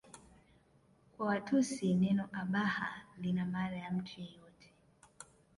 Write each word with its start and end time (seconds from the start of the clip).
Kwa 1.13 1.27
Watusi 1.27 1.93
neno 1.95 2.29
Abaha 2.33 2.89
lina 3.17 3.45
maana 3.45 3.77
ya 3.77 3.91
mtu 3.91 4.21
yeyote 4.21 4.73